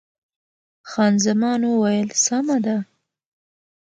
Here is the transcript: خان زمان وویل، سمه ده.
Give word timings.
خان 0.89 1.13
زمان 1.25 1.61
وویل، 1.67 2.09
سمه 2.25 2.57
ده. 2.65 2.77